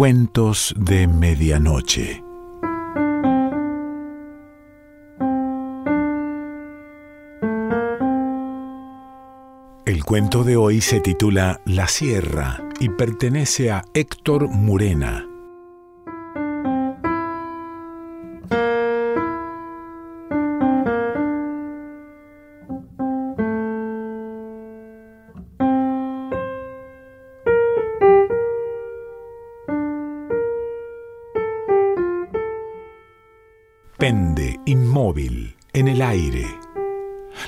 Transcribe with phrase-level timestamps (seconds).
[0.00, 2.24] Cuentos de Medianoche.
[9.84, 15.29] El cuento de hoy se titula La Sierra y pertenece a Héctor Murena.
[34.00, 36.46] Pende inmóvil en el aire.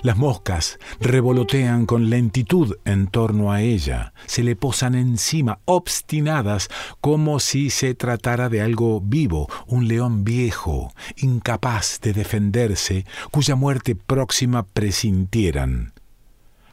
[0.02, 6.68] Las moscas revolotean con lentitud en torno a ella, se le posan encima, obstinadas,
[7.00, 13.94] como si se tratara de algo vivo, un león viejo, incapaz de defenderse, cuya muerte
[13.94, 15.94] próxima presintieran.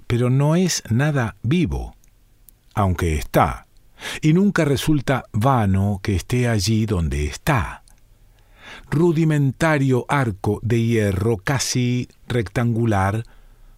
[0.07, 1.95] Pero no es nada vivo,
[2.73, 3.65] aunque está,
[4.21, 7.83] y nunca resulta vano que esté allí donde está
[8.91, 13.23] rudimentario arco de hierro casi rectangular,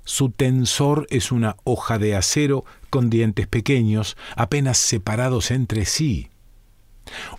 [0.03, 6.29] su tensor es una hoja de acero con dientes pequeños, apenas separados entre sí.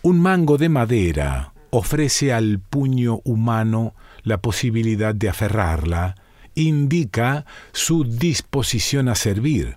[0.02, 6.16] Un mango de madera ofrece al puño humano la posibilidad de aferrarla,
[6.54, 9.76] indica su disposición a servir.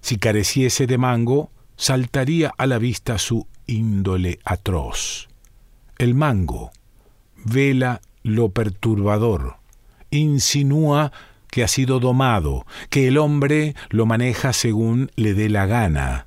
[0.00, 5.28] Si careciese de mango, saltaría a la vista su índole atroz.
[5.98, 6.70] El mango,
[7.48, 9.56] vela lo perturbador,
[10.10, 11.12] insinúa
[11.50, 16.26] que ha sido domado, que el hombre lo maneja según le dé la gana.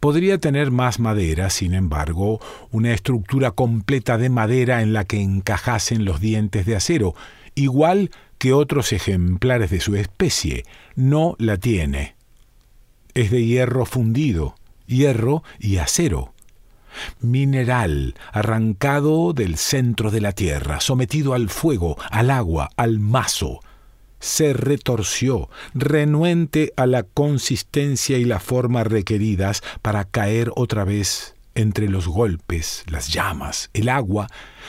[0.00, 6.04] Podría tener más madera, sin embargo, una estructura completa de madera en la que encajasen
[6.04, 7.14] los dientes de acero,
[7.54, 10.64] igual que otros ejemplares de su especie.
[10.94, 12.16] No la tiene.
[13.14, 16.33] Es de hierro fundido, hierro y acero
[17.20, 23.60] mineral arrancado del centro de la tierra, sometido al fuego, al agua, al mazo.
[24.20, 31.88] Se retorció, renuente a la consistencia y la forma requeridas para caer otra vez entre
[31.88, 34.28] los golpes, las llamas, el agua,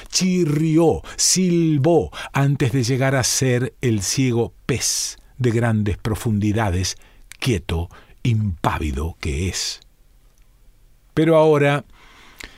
[0.09, 6.97] chirrió, silbó antes de llegar a ser el ciego pez de grandes profundidades,
[7.39, 7.89] quieto,
[8.23, 9.81] impávido que es.
[11.13, 11.85] Pero ahora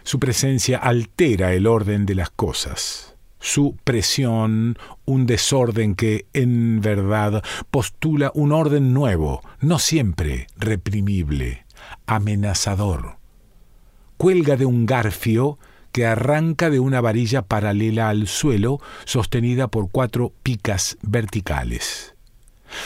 [0.07, 3.18] su presencia altera el orden de las cosas.
[3.41, 11.66] Su presión, un desorden que, en verdad, postula un orden nuevo, no siempre reprimible,
[12.06, 13.18] amenazador.
[14.16, 15.59] Cuelga de un garfio
[15.91, 22.16] que arranca de una varilla paralela al suelo, sostenida por cuatro picas verticales.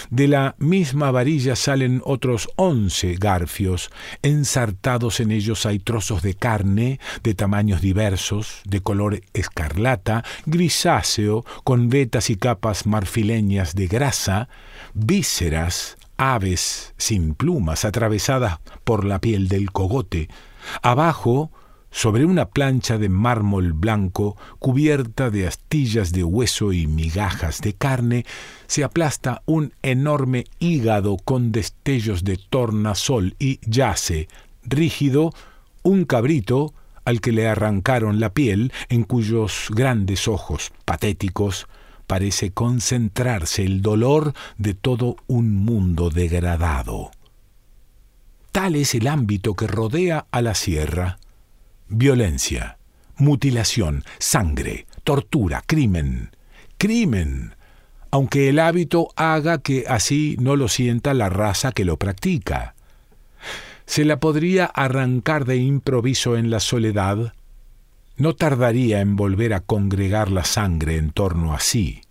[0.09, 7.00] De la misma varilla salen otros once garfios, ensartados en ellos hay trozos de carne
[7.24, 14.50] de tamaños diversos, de color escarlata, grisáceo, con vetas y capas marfileñas de grasa,
[14.94, 20.30] vísceras, aves sin plumas atravesadas por la piel del cogote.
[20.84, 21.52] Abajo,
[21.91, 28.25] sobre una plancha de mármol blanco cubierta de astillas de hueso y migajas de carne,
[28.68, 34.29] se aplasta un enorme hígado con destellos de tornasol y yace,
[34.63, 35.34] rígido,
[35.84, 41.68] un cabrito al que le arrancaron la piel, en cuyos grandes ojos patéticos
[42.08, 47.12] parece concentrarse el dolor de todo un mundo degradado.
[48.52, 51.18] Tal es el ámbito que rodea a la sierra
[51.91, 52.78] violencia,
[53.18, 56.31] mutilación, sangre, tortura, crimen.
[56.78, 57.53] Crimen,
[58.09, 62.75] aunque el hábito haga que así no lo sienta la raza que lo practica.
[63.85, 67.34] Se la podría arrancar de improviso en la soledad.
[68.16, 72.02] No tardaría en volver a congregar la sangre en torno a sí.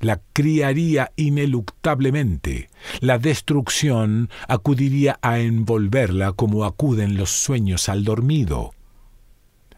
[0.00, 2.68] La criaría ineluctablemente.
[3.00, 8.72] La destrucción acudiría a envolverla como acuden los sueños al dormido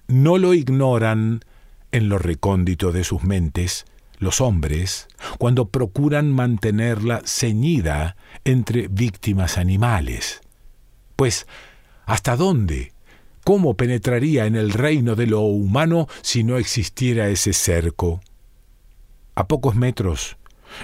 [0.09, 1.41] no lo ignoran
[1.93, 3.87] en lo recóndito de sus mentes
[4.19, 5.09] los hombres
[5.39, 10.41] cuando procuran mantenerla ceñida entre víctimas animales.
[11.17, 11.47] Pues,
[12.07, 12.93] ¿hasta dónde?
[13.45, 18.21] ¿Cómo penetraría en el reino de lo humano si no existiera ese cerco?
[19.35, 20.37] A pocos metros,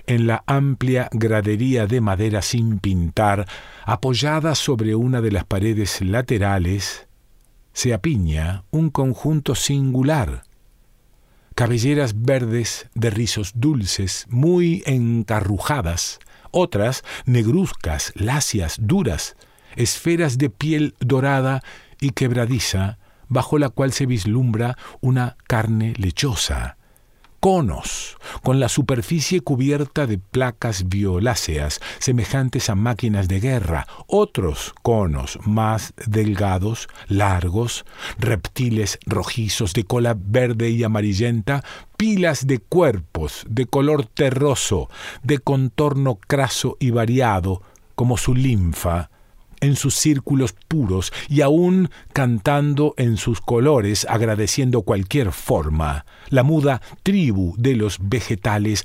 [0.07, 3.47] en la amplia gradería de madera sin pintar,
[3.85, 7.09] apoyada sobre una de las paredes laterales,
[7.73, 10.45] se apiña un conjunto singular.
[11.55, 16.19] Cabelleras verdes de rizos dulces, muy encarrujadas,
[16.51, 19.37] otras negruzcas, lacias, duras,
[19.77, 21.63] esferas de piel dorada
[22.01, 22.99] y quebradiza,
[23.29, 26.77] bajo la cual se vislumbra una carne lechosa
[27.43, 35.41] conos, con la superficie cubierta de placas violáceas, semejantes a máquinas de guerra, otros conos
[35.45, 37.85] más delgados, largos,
[38.17, 41.65] reptiles rojizos de cola verde y amarillenta,
[41.97, 44.89] pilas de cuerpos de color terroso,
[45.25, 47.61] de contorno craso y variado,
[47.97, 49.11] como su linfa,
[49.63, 56.05] en sus círculos puros y aún cantando en sus colores, agradeciendo cualquier forma.
[56.29, 58.85] La muda tribu de los vegetales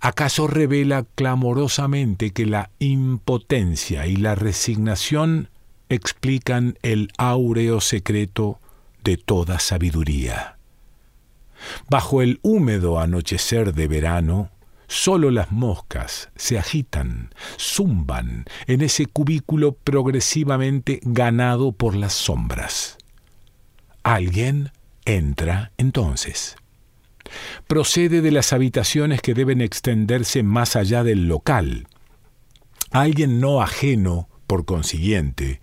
[0.00, 5.50] acaso revela clamorosamente que la impotencia y la resignación
[5.88, 8.60] explican el áureo secreto
[9.02, 10.56] de toda sabiduría.
[11.88, 14.50] Bajo el húmedo anochecer de verano,
[14.96, 22.96] Solo las moscas se agitan, zumban en ese cubículo progresivamente ganado por las sombras.
[24.04, 24.70] Alguien
[25.04, 26.54] entra entonces.
[27.66, 31.88] Procede de las habitaciones que deben extenderse más allá del local.
[32.92, 35.60] Alguien no ajeno, por consiguiente,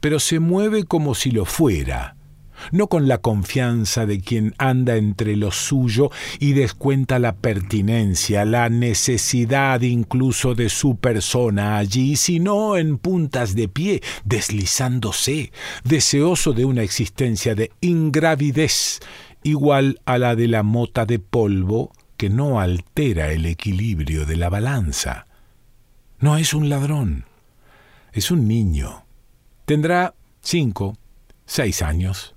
[0.00, 2.16] pero se mueve como si lo fuera,
[2.72, 8.68] no con la confianza de quien anda entre lo suyo y descuenta la pertinencia, la
[8.68, 15.52] necesidad incluso de su persona allí, sino en puntas de pie, deslizándose,
[15.84, 19.00] deseoso de una existencia de ingravidez
[19.42, 24.48] igual a la de la mota de polvo que no altera el equilibrio de la
[24.48, 25.26] balanza.
[26.18, 27.26] No es un ladrón,
[28.12, 29.04] es un niño.
[29.66, 30.96] Tendrá cinco,
[31.44, 32.34] seis años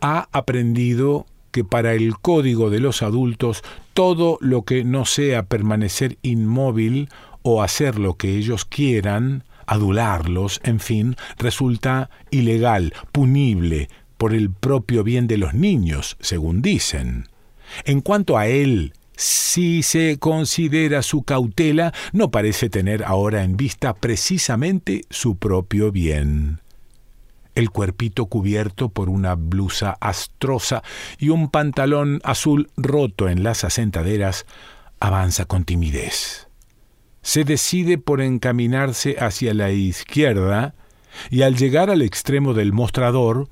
[0.00, 3.62] ha aprendido que para el código de los adultos
[3.94, 7.08] todo lo que no sea permanecer inmóvil
[7.42, 15.04] o hacer lo que ellos quieran, adularlos, en fin, resulta ilegal, punible, por el propio
[15.04, 17.28] bien de los niños, según dicen.
[17.84, 23.94] En cuanto a él, si se considera su cautela, no parece tener ahora en vista
[23.94, 26.61] precisamente su propio bien
[27.54, 30.82] el cuerpito cubierto por una blusa astrosa
[31.18, 34.46] y un pantalón azul roto en las asentaderas,
[35.00, 36.48] avanza con timidez.
[37.22, 40.74] Se decide por encaminarse hacia la izquierda
[41.30, 43.48] y al llegar al extremo del mostrador,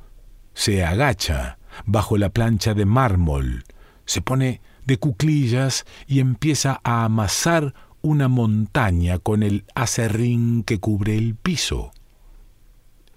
[0.54, 3.64] se agacha bajo la plancha de mármol,
[4.04, 11.16] se pone de cuclillas y empieza a amasar una montaña con el acerrín que cubre
[11.16, 11.92] el piso.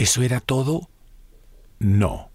[0.04, 0.90] ¿Eso era todo?
[1.80, 2.30] No.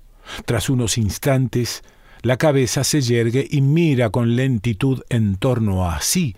[0.47, 1.83] Tras unos instantes,
[2.23, 6.35] la cabeza se yergue y mira con lentitud en torno a sí,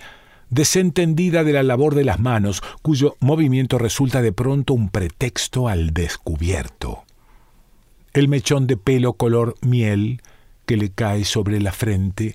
[0.49, 5.93] desentendida de la labor de las manos, cuyo movimiento resulta de pronto un pretexto al
[5.93, 7.05] descubierto.
[8.12, 10.23] El mechón de pelo color miel
[10.67, 12.35] que le cae sobre la frente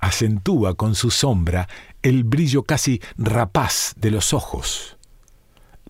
[0.00, 1.66] acentúa con su sombra
[2.02, 4.97] el brillo casi rapaz de los ojos.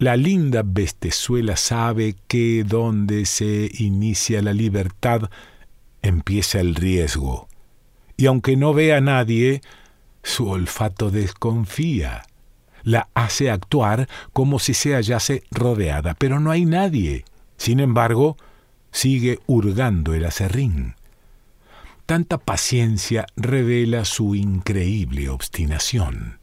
[0.01, 5.29] La linda bestezuela sabe que donde se inicia la libertad,
[6.03, 7.49] empieza el riesgo.
[8.17, 9.61] Y aunque no ve a nadie,
[10.23, 12.23] su olfato desconfía.
[12.85, 17.25] La hace actuar como si se hallase rodeada, pero no hay nadie.
[17.57, 18.37] Sin embargo,
[18.93, 20.95] sigue hurgando el acerrín.
[22.07, 26.39] Tanta paciencia revela su increíble obstinación.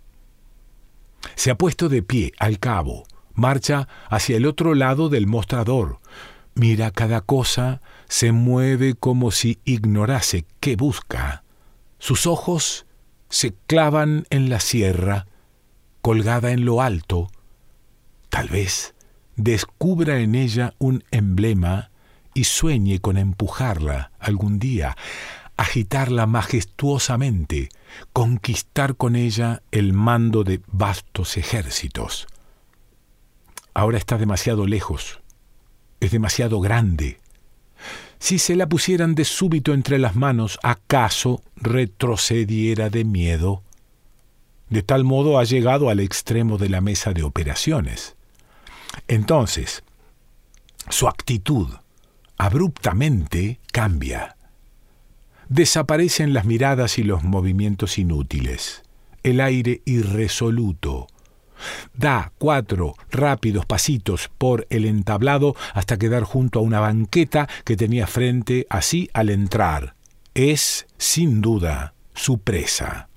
[1.36, 6.00] Se ha puesto de pie al cabo, marcha hacia el otro lado del mostrador,
[6.56, 11.44] mira cada cosa, se mueve como si ignorase qué busca.
[12.00, 12.86] Sus ojos
[13.30, 15.28] se clavan en la sierra,
[16.02, 17.30] colgada en lo alto.
[18.30, 18.96] Tal vez
[19.36, 21.92] descubra en ella un emblema
[22.34, 24.96] y sueñe con empujarla algún día,
[25.58, 27.70] agitarla majestuosamente,
[28.14, 32.28] conquistar con ella el mando de vastos ejércitos
[33.76, 35.20] ahora está demasiado lejos,
[36.00, 37.20] es demasiado grande.
[38.18, 43.62] Si se la pusieran de súbito entre las manos, ¿acaso retrocediera de miedo?
[44.70, 48.16] De tal modo ha llegado al extremo de la mesa de operaciones.
[49.08, 49.84] Entonces,
[50.90, 51.68] su actitud
[52.38, 54.38] abruptamente cambia.
[55.50, 58.84] Desaparecen las miradas y los movimientos inútiles,
[59.22, 61.08] el aire irresoluto,
[61.94, 68.08] Da cuatro rápidos pasitos por el entablado hasta quedar junto a una banqueta que tenía
[68.08, 69.96] frente así al entrar.
[70.34, 73.10] Es, sin duda, su presa.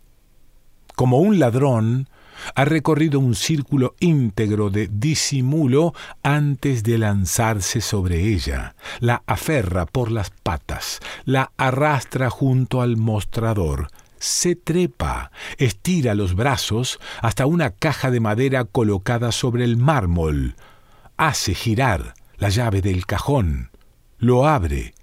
[0.94, 2.08] Como un ladrón,
[2.54, 10.10] ha recorrido un círculo íntegro de disimulo antes de lanzarse sobre ella, la aferra por
[10.10, 18.10] las patas, la arrastra junto al mostrador, se trepa, estira los brazos hasta una caja
[18.10, 20.56] de madera colocada sobre el mármol,
[21.16, 23.70] hace girar la llave del cajón,
[24.18, 24.94] lo abre,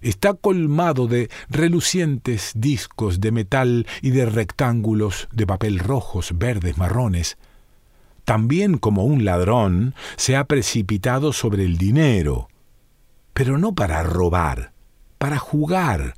[0.00, 7.36] Está colmado de relucientes discos de metal y de rectángulos de papel rojos, verdes, marrones.
[8.24, 12.48] También como un ladrón se ha precipitado sobre el dinero,
[13.32, 14.72] pero no para robar,
[15.18, 16.14] para jugar,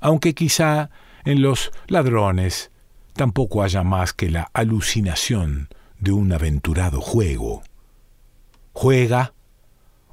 [0.00, 0.88] aunque quizá
[1.24, 2.70] en los ladrones
[3.14, 7.62] tampoco haya más que la alucinación de un aventurado juego.
[8.72, 9.34] Juega,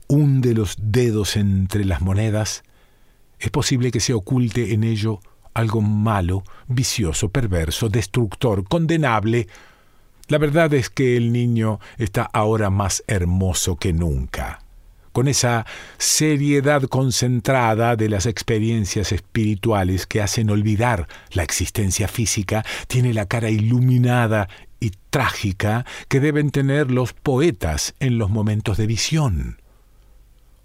[0.07, 2.63] hunde los dedos entre las monedas,
[3.39, 5.19] es posible que se oculte en ello
[5.53, 9.47] algo malo, vicioso, perverso, destructor, condenable.
[10.27, 14.59] La verdad es que el niño está ahora más hermoso que nunca.
[15.17, 15.65] Con esa
[15.97, 23.49] seriedad concentrada de las experiencias espirituales que hacen olvidar la existencia física, tiene la cara
[23.49, 24.47] iluminada
[24.79, 29.59] y trágica que deben tener los poetas en los momentos de visión.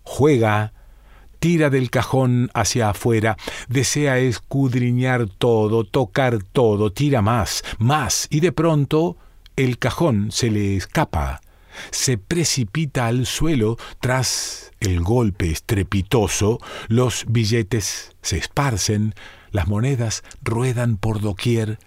[0.02, 0.74] Juega
[1.38, 3.38] tira del cajón hacia afuera,
[3.70, 9.16] desea escudriñar todo, tocar todo, tira más, más, y de pronto
[9.56, 11.40] el cajón se le escapa,
[11.90, 19.14] se precipita al suelo tras el golpe estrepitoso, los billetes se esparcen,
[19.50, 21.78] las monedas ruedan por doquier.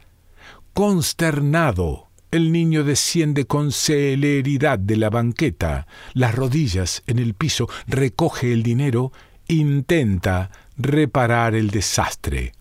[0.73, 8.51] Consternado, el niño desciende con celeridad de la banqueta, las rodillas en el piso, recoge
[8.51, 9.11] el dinero
[9.47, 12.53] intenta reparar el desastre.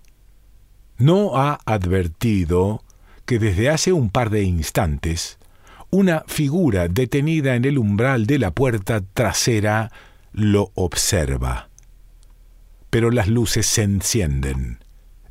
[0.96, 2.84] No ha advertido
[3.24, 5.38] que desde hace un par de instantes
[5.94, 9.92] una figura detenida en el umbral de la puerta trasera
[10.32, 11.68] lo observa.
[12.90, 14.80] Pero las luces se encienden.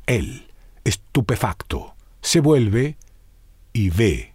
[0.06, 0.46] Él,
[0.84, 2.96] estupefacto, se vuelve
[3.74, 4.32] y ve.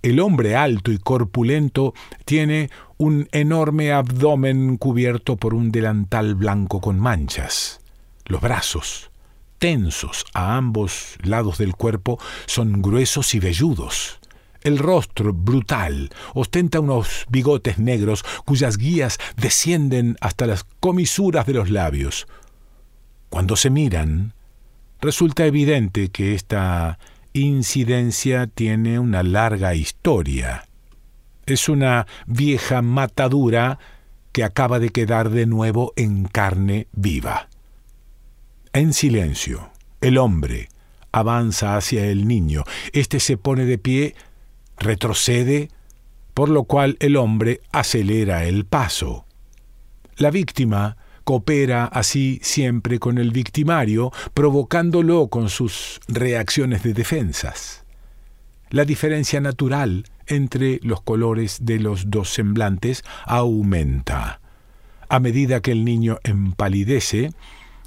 [0.00, 1.92] El hombre alto y corpulento
[2.24, 7.80] tiene un enorme abdomen cubierto por un delantal blanco con manchas.
[8.26, 9.10] Los brazos,
[9.58, 14.20] tensos a ambos lados del cuerpo, son gruesos y velludos.
[14.62, 21.70] El rostro, brutal, ostenta unos bigotes negros cuyas guías descienden hasta las comisuras de los
[21.70, 22.26] labios.
[23.28, 24.34] Cuando se miran,
[25.00, 26.98] resulta evidente que esta
[27.32, 30.66] incidencia tiene una larga historia
[31.46, 33.78] es una vieja matadura
[34.32, 37.48] que acaba de quedar de nuevo en carne viva.
[38.72, 39.70] En silencio,
[40.00, 40.68] el hombre
[41.12, 42.64] avanza hacia el niño.
[42.92, 44.14] Este se pone de pie,
[44.78, 45.70] retrocede,
[46.34, 49.26] por lo cual el hombre acelera el paso.
[50.16, 57.84] La víctima coopera así siempre con el victimario, provocándolo con sus reacciones de defensas.
[58.70, 64.40] La diferencia natural entre los colores de los dos semblantes aumenta.
[65.08, 67.30] A medida que el niño empalidece,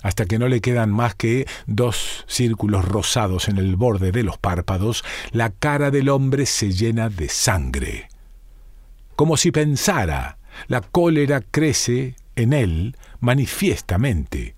[0.02, 4.38] hasta que no le quedan más que dos círculos rosados en el borde de los
[4.38, 8.10] párpados, la cara del hombre se llena de sangre.
[9.16, 10.38] Como si pensara,
[10.68, 14.56] la cólera crece en él manifiestamente,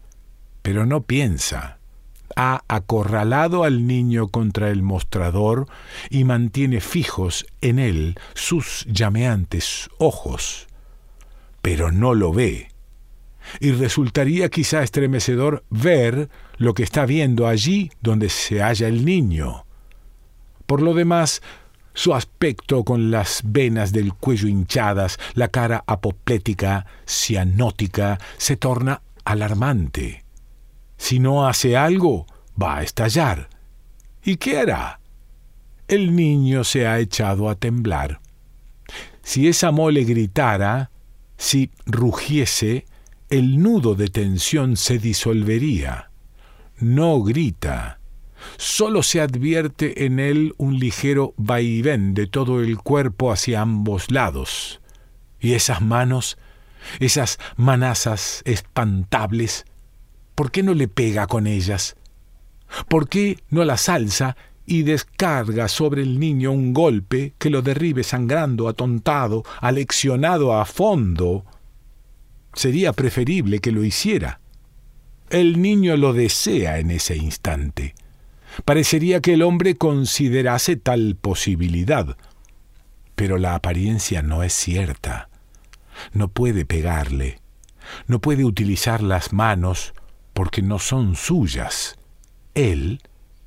[0.62, 1.79] pero no piensa
[2.36, 5.67] ha acorralado al niño contra el mostrador
[6.10, 10.67] y mantiene fijos en él sus llameantes ojos,
[11.62, 12.71] pero no lo ve.
[13.60, 19.65] Y resultaría quizá estremecedor ver lo que está viendo allí donde se halla el niño.
[20.65, 21.41] Por lo demás,
[21.93, 30.24] su aspecto con las venas del cuello hinchadas, la cara apoplética, cianótica, se torna alarmante.
[30.98, 32.27] Si no hace algo,
[32.62, 33.50] va a estallar.
[34.24, 35.00] ¿Y qué hará?
[35.88, 38.21] El niño se ha echado a temblar.
[39.24, 40.91] Si esa mole gritara,
[41.38, 42.86] si rugiese,
[43.32, 46.12] el nudo de tensión se disolvería.
[46.78, 48.00] No grita.
[48.58, 54.82] Solo se advierte en él un ligero vaivén de todo el cuerpo hacia ambos lados.
[55.40, 56.38] Y esas manos,
[57.00, 59.66] esas manazas espantables,
[60.36, 61.96] ¿Por qué no le pega con ellas?
[62.88, 64.36] ¿Por qué no las alza
[64.66, 71.46] y descarga sobre el niño un golpe que lo derribe sangrando, atontado, aleccionado a fondo?
[72.53, 74.39] Sería preferible que lo hiciera.
[75.29, 77.96] El niño lo desea en ese instante.
[78.65, 82.17] Parecería que el hombre considerase tal posibilidad.
[83.15, 85.29] Pero la apariencia no es cierta.
[86.12, 87.39] No puede pegarle.
[88.08, 89.93] No puede utilizar las manos
[90.34, 91.98] porque no son suyas.
[92.53, 93.01] Él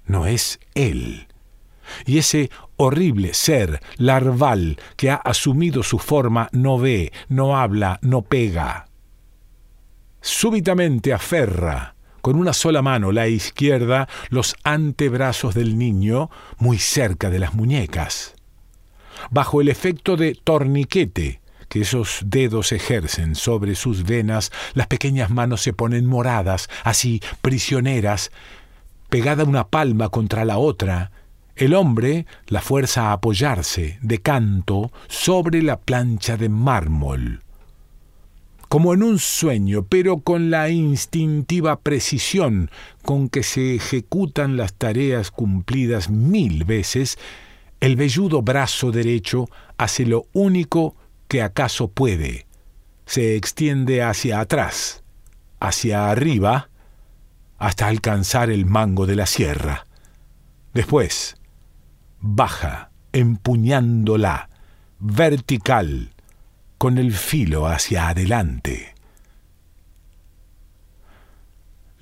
[0.07, 1.29] no es él.
[2.07, 8.23] Y ese horrible ser larval que ha asumido su forma no ve, no habla, no
[8.23, 8.87] pega.
[10.27, 17.39] Súbitamente aferra con una sola mano, la izquierda, los antebrazos del niño muy cerca de
[17.39, 18.35] las muñecas.
[19.31, 25.61] Bajo el efecto de torniquete que esos dedos ejercen sobre sus venas, las pequeñas manos
[25.61, 28.31] se ponen moradas, así prisioneras,
[29.11, 31.13] pegada una palma contra la otra,
[31.55, 37.44] el hombre la fuerza a apoyarse de canto sobre la plancha de mármol.
[38.69, 42.71] Como en un sueño, pero con la instintiva precisión
[43.03, 47.19] con que se ejecutan las tareas cumplidas mil veces,
[47.81, 50.97] el velludo brazo derecho hace lo único
[51.29, 52.47] que acaso puede.
[53.07, 55.05] Se extiende hacia atrás,
[55.61, 56.71] hacia arriba,
[57.59, 59.87] hasta alcanzar el mango de la sierra.
[60.73, 61.37] Después,
[62.21, 64.49] baja, empuñándola,
[64.99, 66.14] vertical,
[66.79, 68.95] con el filo hacia adelante.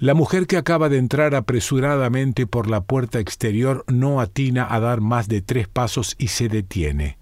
[0.02, 5.00] La mujer que acaba de entrar apresuradamente por la puerta exterior no atina a dar
[5.00, 7.18] más de tres pasos y se detiene.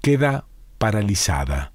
[0.00, 0.46] Queda
[0.78, 1.72] paralizada.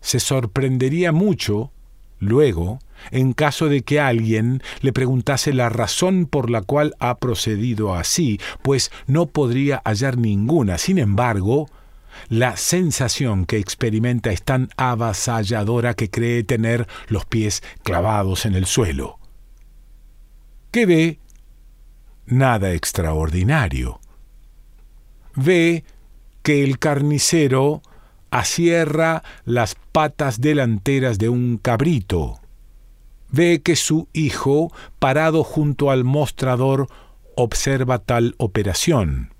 [0.00, 1.72] Se sorprendería mucho,
[2.20, 2.78] luego,
[3.10, 8.38] en caso de que alguien le preguntase la razón por la cual ha procedido así,
[8.62, 10.78] pues no podría hallar ninguna.
[10.78, 11.68] Sin embargo,
[12.28, 18.66] la sensación que experimenta es tan avasalladora que cree tener los pies clavados en el
[18.66, 19.18] suelo.
[20.70, 21.18] ¿Qué ve?
[22.26, 24.00] Nada extraordinario.
[25.34, 25.84] Ve
[26.42, 27.82] que el carnicero
[28.30, 32.40] asierra las patas delanteras de un cabrito
[33.30, 36.88] ve que su hijo, parado junto al mostrador,
[37.36, 39.30] observa tal operación.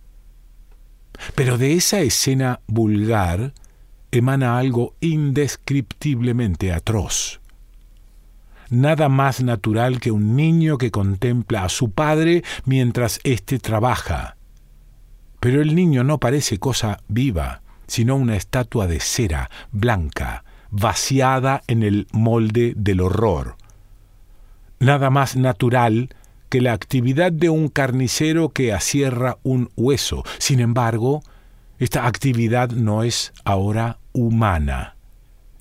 [1.34, 3.52] Pero de esa escena vulgar
[4.10, 7.40] emana algo indescriptiblemente atroz.
[8.68, 14.36] Nada más natural que un niño que contempla a su padre mientras éste trabaja.
[15.38, 21.82] Pero el niño no parece cosa viva, sino una estatua de cera blanca, vaciada en
[21.82, 23.56] el molde del horror
[24.78, 26.10] nada más natural
[26.56, 30.24] que la actividad de un carnicero que asierra un hueso.
[30.38, 31.22] Sin embargo,
[31.78, 34.96] esta actividad no es ahora humana.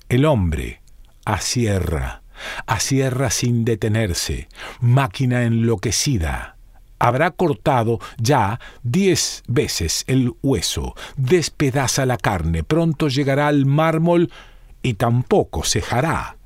[0.08, 0.80] El hombre
[1.26, 2.22] asierra,
[2.66, 4.48] asierra sin detenerse,
[4.80, 6.56] máquina enloquecida.
[6.98, 14.32] Habrá cortado ya diez veces el hueso, despedaza la carne, pronto llegará al mármol
[14.80, 16.38] y tampoco cejará.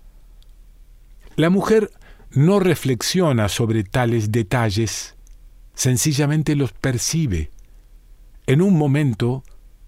[1.36, 1.92] La mujer
[2.32, 5.16] no reflexiona sobre tales detalles,
[5.74, 7.50] sencillamente los percibe.
[8.46, 9.42] En un momento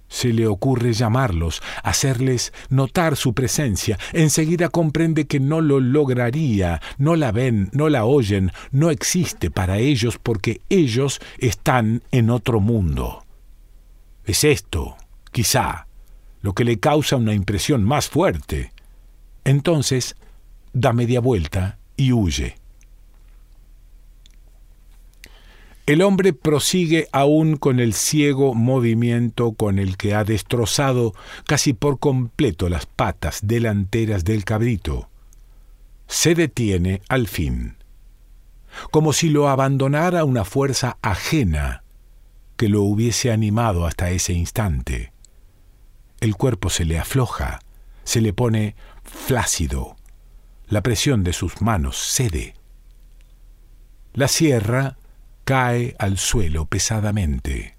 [0.09, 3.99] se le ocurre llamarlos, hacerles notar su presencia.
[4.13, 9.79] Enseguida comprende que no lo lograría, no la ven, no la oyen, no existe para
[9.79, 13.25] ellos porque ellos están en otro mundo.
[14.25, 14.97] Es esto,
[15.31, 15.87] quizá,
[16.43, 18.73] lo que le causa una impresión más fuerte.
[19.45, 20.17] Entonces,
[20.73, 22.57] da media vuelta y huye.
[25.87, 31.13] El hombre prosigue aún con el ciego movimiento con el que ha destrozado
[31.47, 35.09] casi por completo las patas delanteras del cabrito.
[36.07, 37.77] Se detiene al fin,
[38.91, 41.83] como si lo abandonara una fuerza ajena
[42.57, 45.13] que lo hubiese animado hasta ese instante.
[46.21, 47.59] El cuerpo se le afloja,
[48.05, 49.97] se le pone flácido,
[50.73, 52.55] la presión de sus manos cede.
[54.15, 54.97] La sierra
[55.45, 57.77] cae al suelo pesadamente.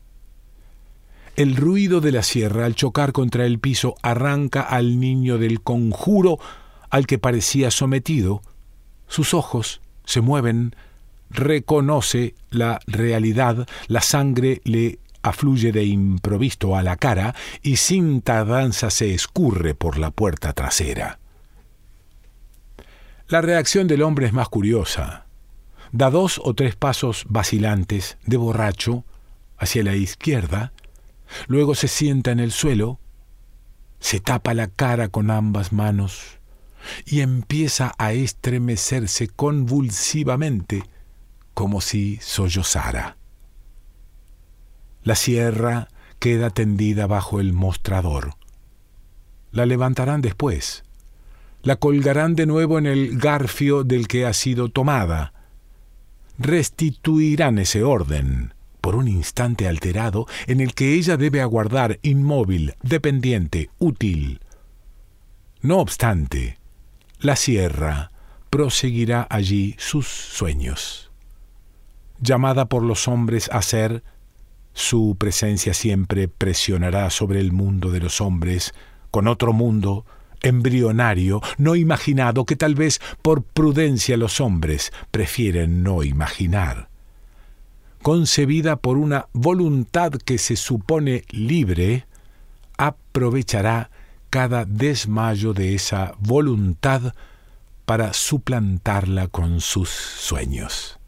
[1.36, 6.38] El ruido de la sierra al chocar contra el piso arranca al niño del conjuro
[6.92, 8.44] al que parecía sometido.
[9.08, 10.76] Sus ojos se mueven,
[11.32, 18.92] reconoce la realidad, la sangre le afluye de improviso a la cara y sin tardanza
[18.92, 21.18] se escurre por la puerta trasera.
[23.34, 25.26] La reacción del hombre es más curiosa.
[25.92, 29.06] Da dos o tres pasos vacilantes, de borracho,
[29.58, 30.72] hacia la izquierda,
[31.48, 33.00] luego se sienta en el suelo,
[34.00, 36.38] se tapa la cara con ambas manos
[37.08, 40.84] y empieza a estremecerse convulsivamente,
[41.56, 43.18] como si sollozara.
[45.02, 45.88] La sierra
[46.20, 48.36] queda tendida bajo el mostrador.
[49.50, 50.84] La levantarán después.
[51.64, 55.34] La colgarán de nuevo en el garfio del que ha sido tomada.
[56.38, 63.70] Restituirán ese orden, por un instante alterado, en el que ella debe aguardar inmóvil, dependiente,
[63.80, 64.42] útil.
[65.62, 66.58] No obstante,
[67.20, 68.12] la sierra
[68.50, 71.12] proseguirá allí sus sueños.
[72.20, 74.04] Llamada por los hombres a ser,
[74.74, 78.74] su presencia siempre presionará sobre el mundo de los hombres,
[79.12, 80.06] con otro mundo,
[80.44, 86.90] embrionario, no imaginado, que tal vez por prudencia los hombres prefieren no imaginar.
[88.04, 92.06] Concebida por una voluntad que se supone libre,
[92.78, 93.90] aprovechará
[94.30, 97.14] cada desmayo de esa voluntad
[97.86, 101.00] para suplantarla con sus sueños.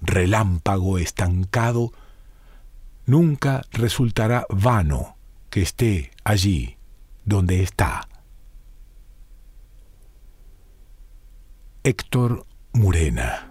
[0.00, 1.92] Relámpago estancado,
[3.06, 5.16] nunca resultará vano
[5.50, 6.76] que esté allí
[7.24, 8.08] donde está.
[11.88, 13.48] Héctor Murena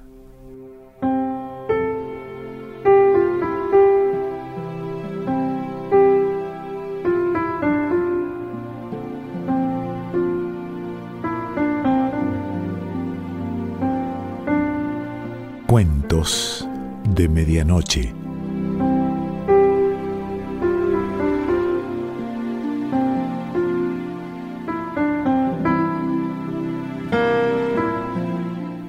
[15.66, 16.68] Cuentos
[17.08, 18.25] de Medianoche.